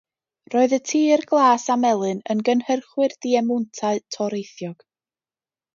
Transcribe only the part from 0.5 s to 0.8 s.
Roedd y